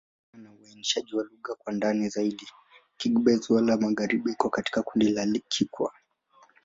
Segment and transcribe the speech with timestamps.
[0.31, 2.47] Kufuatana na uainishaji wa lugha kwa ndani zaidi,
[2.97, 5.91] Kigbe-Xwla-Magharibi iko katika kundi la Kikwa.